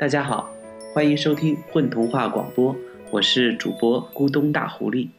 [0.00, 0.48] 大家好，
[0.94, 2.74] 欢迎收听混童话广播，
[3.10, 5.10] 我是主播咕咚大狐狸。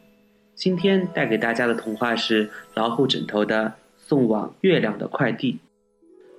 [0.56, 5.60] 今天带给大家的童话是老虎枕头的送往月亮的快递。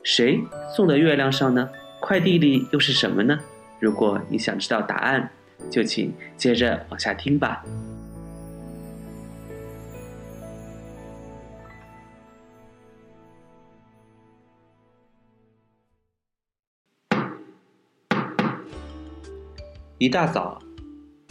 [0.04, 0.42] 谁
[0.76, 1.70] 送的月亮上呢？
[2.02, 3.40] 快递里又是什么呢？
[3.80, 5.32] 如果你想知道答案，
[5.72, 7.64] 就请接着往下听吧。
[20.04, 20.60] 一大早，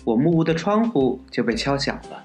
[0.02, 2.24] 我木屋的窗户就被敲响了。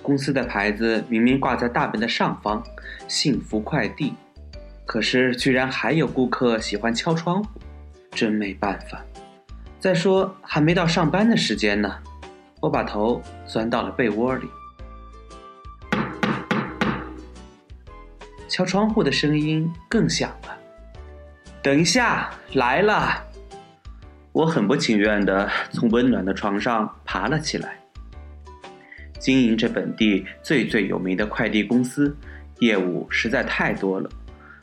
[0.00, 2.62] 公司的牌子明明挂在大门的上方
[3.08, 4.14] ，“幸福快递”，
[4.86, 7.60] 可是居然还有顾客喜欢敲窗户，
[8.12, 9.02] 真没办法。
[9.80, 11.92] 再说还没到上班的时间呢，
[12.60, 14.46] 我把头钻到了被窝里。
[18.48, 20.56] 敲窗户的声音更响了。
[21.60, 23.24] 等一下，来了。
[24.32, 27.78] 我很不情愿地从温暖的床上爬了起来。
[29.18, 32.16] 经营着本地最最有名的快递公司，
[32.60, 34.08] 业务实在太多了。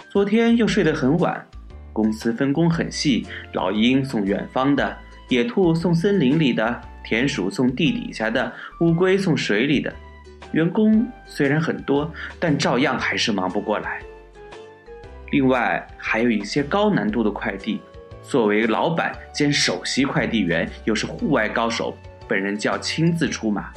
[0.10, 1.46] 昨天又睡得很晚，
[1.92, 9.94] 公司分工很细，老鹰送远方的，野兔送森林里的，田鼠送地底下的，乌龟送水里的。
[10.54, 14.02] 员工虽然很多，但照样还是忙不过来。
[15.32, 17.82] 另外还有一些高难度的快递。
[18.28, 21.96] 作为老板兼首席快递员，又是户外高手，
[22.28, 23.72] 本人就要亲自出马。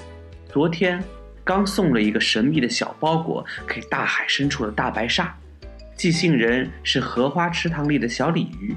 [0.51, 1.03] 昨天
[1.45, 5.35] 刚送了一个神秘的小包裹给大海深处的大白鲨，
[5.95, 8.75] 寄信人是荷花池塘里的小鲤鱼。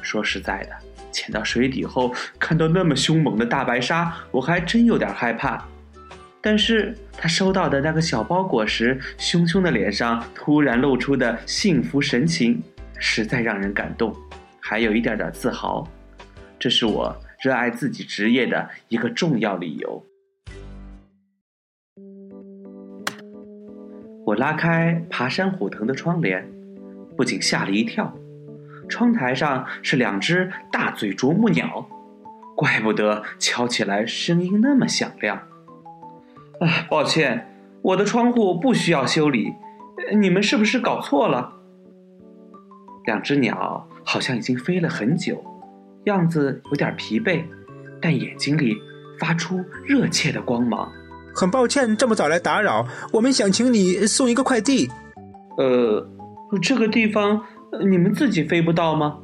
[0.00, 0.70] 说实在的，
[1.12, 5.64] 潜到水底后看到那么凶猛的大白鲨，我还真有点害怕。
[6.40, 12.60] 但是他收到的那个小包裹时，凶凶的脸上突然露出的幸福神情，
[12.98, 14.12] 实在让人感动。
[14.64, 15.86] 还有一点点自豪，
[16.56, 20.02] 这是我热爱自己职业的一个重要理由。
[24.24, 26.48] 我拉开爬山虎藤的窗帘，
[27.16, 28.16] 不仅吓了一跳，
[28.88, 31.84] 窗台上是两只大嘴啄木鸟，
[32.56, 35.36] 怪不得敲起来声音那么响亮。
[36.60, 37.52] 啊，抱歉，
[37.82, 39.52] 我的窗户不需要修理，
[40.16, 41.52] 你们是不是搞错了？
[43.06, 43.88] 两只鸟。
[44.04, 45.42] 好像已经飞了很久，
[46.04, 47.44] 样子有点疲惫，
[48.00, 48.76] 但眼睛里
[49.18, 50.90] 发出热切的光芒。
[51.34, 54.90] 很抱歉这么早来打扰，我们想请你送一个快递。
[55.56, 56.06] 呃，
[56.60, 57.42] 这个地方
[57.88, 59.18] 你们自己飞不到吗？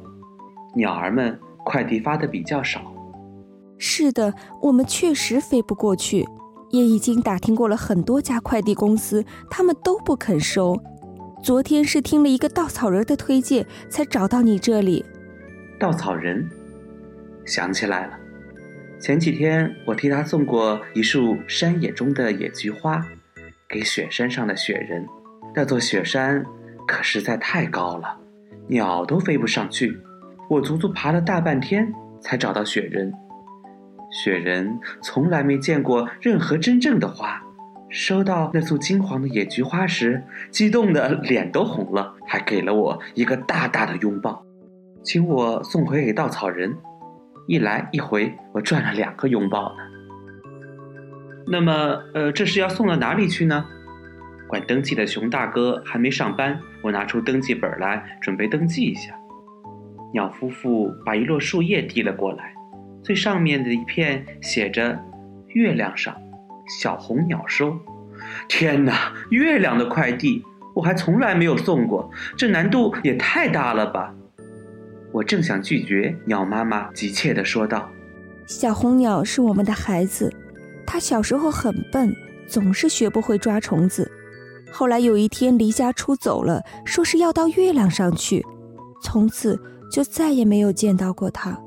[0.75, 2.81] 鸟儿们快递发的比较少。
[3.77, 6.25] 是的，我们确实飞不过去，
[6.69, 10.75] 也已经打听过了很多家快递公司，他们都不肯收。
[11.41, 15.05] 昨天是听了一个稻草人的推荐，才找到你这里。
[15.79, 16.47] 稻草人，
[17.45, 18.19] 想起来了，
[18.99, 23.05] 前几天我替他送过一束山野中的野菊花，
[23.69, 25.07] 给雪山上的雪人。
[25.55, 26.45] 那座雪山
[26.85, 28.17] 可实在太高了，
[28.67, 29.97] 鸟都飞不上去。
[30.49, 33.13] 我足足爬了大半天才找到雪人。
[34.11, 37.41] 雪人从来没见过任何真正的花。
[37.89, 44.45] 收到那束金黄的野菊花时，激动的脸都红了，还给了我一个大大的拥抱，
[45.03, 46.77] 请我送回给稻草人。
[47.47, 49.83] 一来一回，我赚了两个拥抱呢。
[51.47, 53.65] 那么，呃，这是要送到哪里去呢？
[54.47, 59.15] 管登记的熊大哥还没上班，我拿出登记本来，准备登记一下。
[60.13, 62.53] 鸟夫妇把一摞树叶递了过来，
[63.03, 64.99] 最上面的一片写着
[65.49, 66.15] “月亮上”。
[66.69, 67.75] 小红鸟收，
[68.47, 69.11] 天哪！
[69.31, 74.13] 月亮的快递，我还从来没有送过，这难度也太大了吧！
[75.11, 77.89] 我正想拒绝，鸟妈妈急切地说道
[78.45, 80.31] ：“小红鸟是我们的孩子，
[80.85, 82.15] 它小时候很笨，
[82.47, 84.09] 总是学不会抓虫子。
[84.71, 88.45] 后来有一天离家出走了，说是要到月亮上去，
[89.01, 89.59] 从此
[89.91, 91.59] 就再也没有见到过它。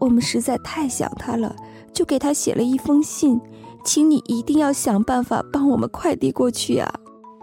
[0.00, 1.54] 我们实在太想它了，
[1.92, 3.40] 就给它写了一封信。”
[3.84, 6.90] 请你一定要想办法帮我们快递过去呀！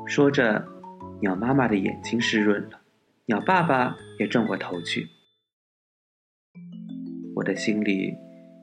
[0.07, 0.65] 说着，
[1.21, 2.81] 鸟妈妈的眼睛湿润了，
[3.27, 5.07] 鸟爸爸也转过头去。
[7.35, 8.15] 我的心里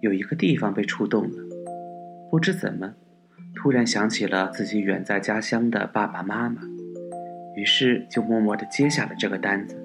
[0.02, 1.36] 有一个地方被触动了，
[2.30, 2.94] 不知怎么，
[3.54, 6.60] 突然想起了自己远在家乡的爸爸妈妈，
[7.56, 9.80] 于是就默默地接下了这个单子，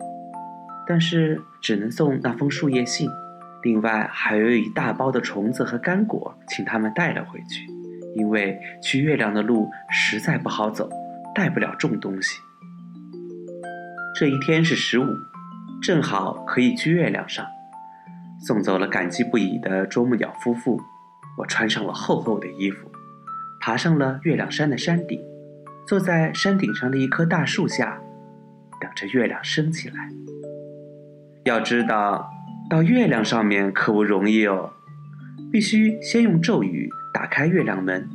[0.88, 3.08] 但是只能送那封树叶信，
[3.62, 7.73] 另外还有一大包的虫子和干果，请他们带了回去。
[8.16, 10.90] 因为去月亮的路实在不好走，
[11.34, 12.40] 带不了重东西。
[14.20, 15.06] 这一天是十五，
[15.82, 17.46] 正好可以去月亮上。
[18.46, 20.80] 送走了感激不已的啄木鸟夫妇，
[21.38, 22.92] 我穿上了厚厚的衣服，
[23.62, 25.20] 爬上了月亮山的山顶，
[25.88, 28.00] 坐在山顶上的一棵大树下，
[28.82, 30.10] 等着月亮升起来。
[31.46, 32.30] 要知道，
[32.70, 34.74] 到月亮上面可不容易哦，
[35.52, 38.10] 必须先用咒语打开月亮门。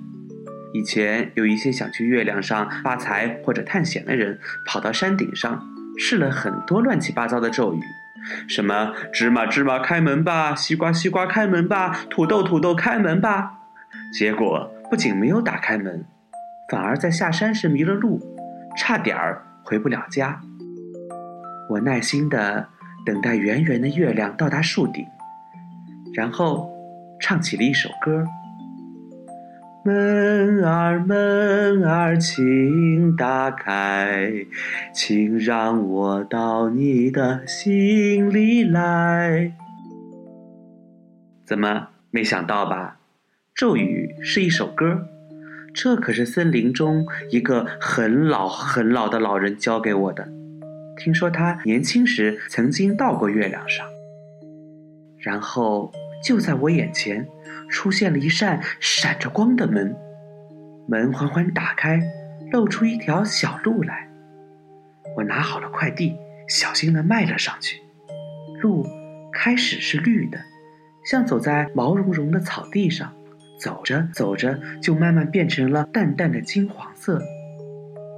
[0.75, 5.65] 以前有一些想去月亮上发财或者探险的人，跑到山顶上
[5.97, 7.81] 试了很多乱七八糟的咒语。
[8.47, 13.55] 什么芝麻芝麻开门吧，西瓜西瓜开门吧，土豆土豆开门吧。
[14.13, 16.05] 结果不仅没有打开门，
[16.71, 18.21] 反而在下山时迷了路，
[18.77, 20.41] 差点儿回不了家。
[21.71, 22.69] 我耐心的
[23.07, 25.07] 等待圆圆的月亮到达树顶，
[26.15, 26.71] 然后
[27.21, 28.27] 唱起了一首歌。
[29.85, 34.31] 门儿门儿，请打开，
[34.93, 39.53] 请让我到你的心里来。
[41.47, 42.99] 怎么没想到吧？
[43.55, 45.09] 咒语是一首歌，
[45.73, 50.29] 这可是森林中一个很老很老的老人教给我的。
[50.99, 53.87] 听说他年轻时曾经到过月亮上，
[55.19, 55.93] 然后
[56.23, 57.27] 就在我眼前。
[57.69, 59.95] 出现了一扇闪着光的门，
[60.87, 62.01] 门缓缓打开，
[62.51, 64.09] 露出一条小路来。
[65.17, 66.17] 我拿好了快递，
[66.49, 67.81] 小心地迈了上去。
[68.61, 68.87] 路
[69.33, 70.39] 开始是绿的，
[71.05, 73.13] 像走在毛茸茸的草地上，
[73.61, 77.23] 走着走着就慢慢变成了淡淡的金黄色，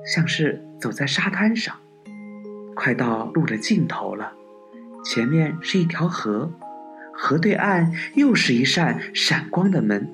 [0.06, 1.74] 像是走在沙滩上。
[2.74, 4.32] 快到路的尽头了，
[5.04, 6.50] 前面是一条河。
[7.22, 10.08] 河对岸又是一扇闪光的门，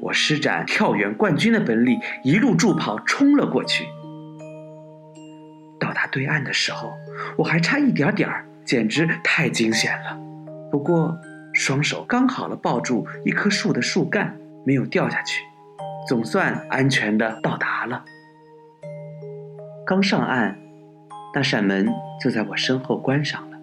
[0.00, 3.84] 我施展跳远冠军的本领，一路助跑冲了过去。
[5.80, 6.92] 到达对岸的时候，
[7.36, 10.16] 我还差一点点儿，简直太惊险了。
[10.70, 11.18] 不过
[11.52, 15.42] 双手刚好了抱住一棵树的树干，没有掉下去，
[16.08, 18.04] 总算安全的到达了。
[19.84, 20.56] 刚上岸，
[21.34, 21.88] 那扇门
[22.22, 23.57] 就在我身后关上了。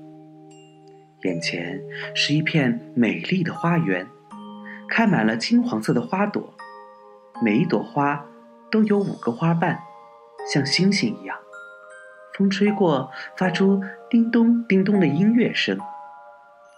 [1.26, 1.82] 眼前
[2.14, 4.08] 是一片美丽的花园，
[4.88, 6.54] 开满了金黄色的花朵，
[7.44, 8.24] 每一朵花
[8.70, 9.80] 都有五个花瓣，
[10.54, 11.36] 像星星一样。
[12.38, 15.80] 风吹过，发出叮咚叮咚的音乐声。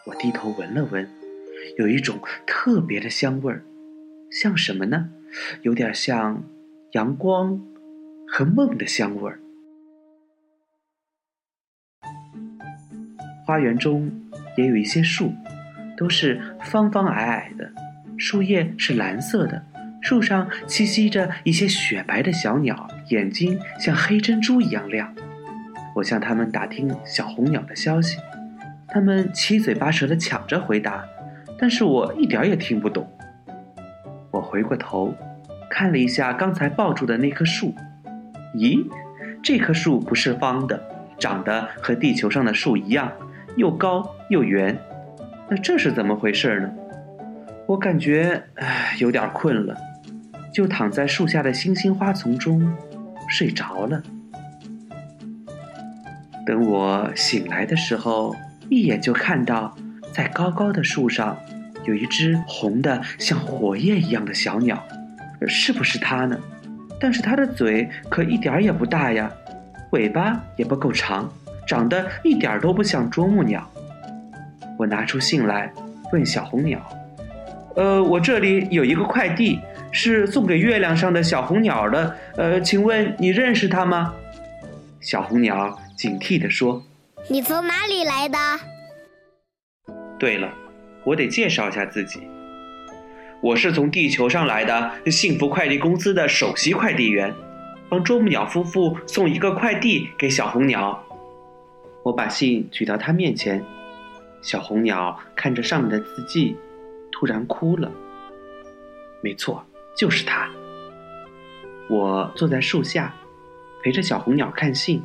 [0.05, 1.09] 我低头闻了闻，
[1.77, 3.65] 有一种特别的香味儿，
[4.31, 5.09] 像什么呢？
[5.63, 6.41] 有点像
[6.93, 7.61] 阳光
[8.29, 9.41] 和梦的香味儿。
[13.47, 14.11] 花园中。
[14.57, 15.31] 也有一些树，
[15.95, 17.71] 都是方方矮矮的，
[18.17, 19.61] 树叶是蓝色的，
[20.01, 25.13] 树上栖息着一些雪白的小鸟，眼睛像黑珍珠一样亮。
[25.93, 28.17] 我向他们打听小红鸟的消息，
[28.87, 31.05] 他们七嘴八舌的抢着回答，
[31.59, 33.07] 但是我一点也听不懂。
[34.31, 35.13] 我回过头，
[35.69, 37.75] 看了一下刚才抱住的那棵树，
[38.55, 38.83] 咦，
[39.43, 40.83] 这棵树不是方的，
[41.19, 43.11] 长得和地球上的树一样。
[43.57, 44.77] 又高又圆，
[45.49, 46.69] 那这是怎么回事呢？
[47.65, 49.75] 我感觉唉有点困了，
[50.53, 52.71] 就躺在树下的星星花丛中
[53.27, 54.01] 睡着了。
[56.45, 58.35] 等我醒来的时候，
[58.69, 59.75] 一眼就看到
[60.13, 61.35] 在高高的树上
[61.83, 64.81] 有一只红的像火焰一样的小鸟，
[65.47, 66.39] 是不是它呢？
[66.99, 69.31] 但是它的嘴可一点也不大呀，
[69.91, 71.27] 尾巴也不够长。
[71.67, 73.69] 长得一点都不像啄木鸟。
[74.79, 75.71] 我拿出信来，
[76.13, 76.79] 问小红鸟
[77.75, 79.59] ：“呃，我这里有一个快递，
[79.91, 82.15] 是送给月亮上的小红鸟的。
[82.37, 84.13] 呃，请问你认识它吗？”
[85.01, 86.83] 小红鸟警惕地说
[87.27, 88.37] ：“你从哪里来的？”
[90.17, 90.51] 对了，
[91.03, 92.21] 我得介绍一下自己。
[93.41, 97.33] 我是从地球上来的幸福快递公司的首席快递员，
[97.89, 101.03] 帮啄木鸟夫妇送一个快递给小红鸟。
[102.07, 103.61] 我把信举到他面前，
[104.41, 106.55] 小红鸟看着上面的字迹，
[107.11, 107.91] 突然哭了。
[109.21, 109.61] 没错，
[109.93, 110.49] 就是他。
[111.89, 113.13] 我坐在树下，
[113.83, 115.03] 陪着小红鸟看信，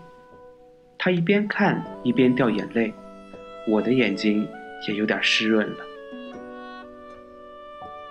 [0.96, 2.94] 他一边看一边掉眼泪，
[3.66, 4.46] 我的眼睛
[4.86, 5.78] 也有点湿润了。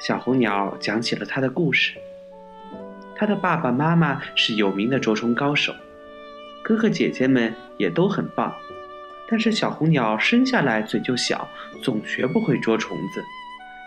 [0.01, 1.93] 小红鸟讲起了他的故事，
[3.15, 5.74] 他的爸爸妈妈是有名的捉虫高手，
[6.62, 8.53] 哥哥姐姐们也都很棒。
[9.32, 11.48] 但是小红鸟生下来嘴就小，
[11.82, 13.24] 总学不会捉虫子，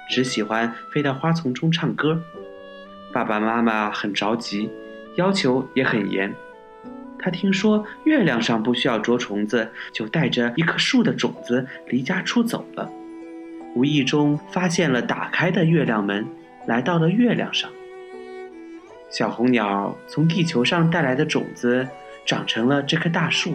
[0.08, 2.18] 只喜欢飞到花丛中唱歌。
[3.12, 4.70] 爸爸妈妈很着急，
[5.16, 6.32] 要求也很严。
[7.18, 12.90] 他听说月亮上不需要捉虫子，就带着一棵树的种子离家出走了。
[13.74, 16.26] 无意中发现了打开的月亮门，
[16.66, 17.70] 来到了月亮上。
[19.10, 21.86] 小红鸟从地球上带来的种子，
[22.24, 23.54] 长成了这棵大树，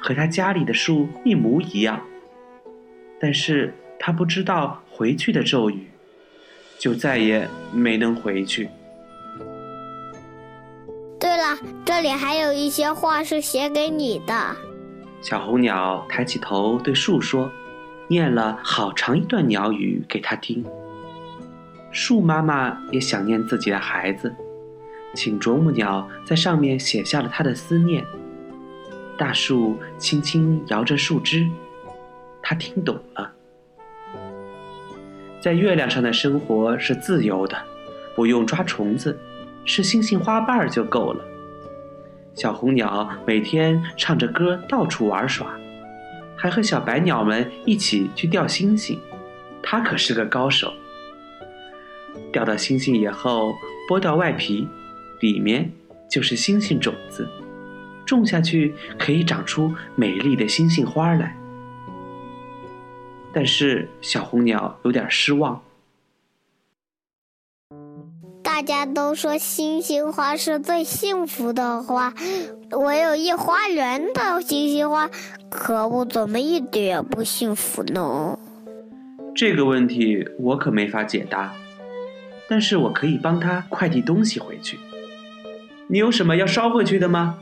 [0.00, 2.00] 和他家里的树一模一样。
[3.20, 5.88] 但是他不知道回去的咒语，
[6.78, 8.68] 就再也没能回去。
[11.18, 14.56] 对了，这里还有一些话是写给你的。
[15.20, 17.50] 小红鸟抬起头对树说，
[18.06, 20.64] 念了好长一段鸟语给他听。
[21.90, 24.32] 树妈妈也想念自己的孩子。
[25.14, 28.04] 请啄木鸟在上面写下了他的思念。
[29.18, 31.46] 大树轻轻摇着树枝，
[32.40, 33.32] 他听懂了。
[35.40, 37.58] 在月亮上的生活是自由的，
[38.14, 39.18] 不用抓虫子，
[39.66, 41.24] 吃星星花瓣就够了。
[42.34, 45.58] 小红鸟每天唱着歌到处玩耍，
[46.36, 49.00] 还和小白鸟们一起去钓星星。
[49.60, 50.72] 它可是个高手。
[52.32, 53.52] 钓到星星以后，
[53.90, 54.68] 剥掉外皮。
[55.20, 55.68] 里面
[56.08, 57.28] 就是星星种子，
[58.08, 61.36] 种下去可以长出美丽的星星花来。
[63.32, 65.60] 但是小红鸟有点失望。
[68.42, 72.12] 大家都说星星花是最幸福的花，
[72.72, 75.08] 我有一花园的星星花，
[75.48, 78.38] 可我怎么一点也不幸福呢？
[79.36, 81.52] 这个问题我可没法解答，
[82.48, 84.78] 但是我可以帮他快递东西回去。
[85.86, 87.38] 你有什么要捎回去的吗？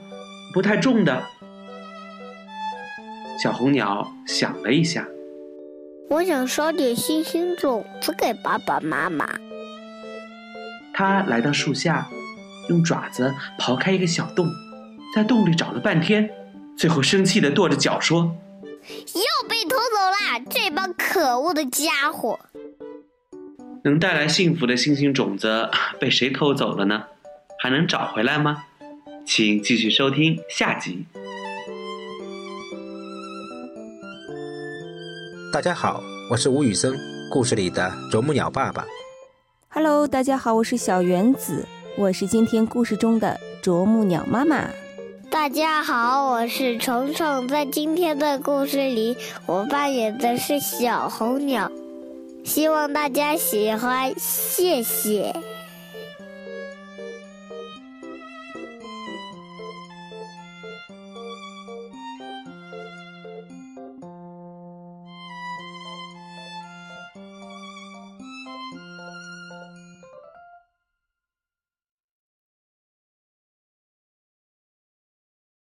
[0.56, 1.22] 不太重的。
[3.38, 5.06] 小红鸟想了一下，
[6.08, 9.28] 我想捎点星星种子给爸爸妈妈。
[10.94, 12.08] 它来到树下，
[12.70, 14.48] 用爪子刨开一个小洞，
[15.14, 16.30] 在洞里找了半天，
[16.74, 18.34] 最后生气的跺着脚说
[18.88, 20.42] ：“又被偷走了！
[20.48, 22.40] 这帮可恶的家伙！
[23.84, 25.68] 能带来幸福的星星种子
[26.00, 27.04] 被谁偷走了呢？”
[27.62, 28.64] 还能找回来吗？
[29.26, 31.04] 请继续收听下集。
[35.52, 36.96] 大家好，我是吴宇森，
[37.28, 38.86] 故事里的啄木鸟爸爸。
[39.68, 41.66] Hello，大家好，我是小原子，
[41.98, 44.70] 我是今天故事中的啄木鸟妈妈。
[45.28, 51.70] 大家好，我是虫虫，在今天的故事里，我扮演的是小红鸟，
[52.44, 55.34] 希望大家喜欢，谢谢。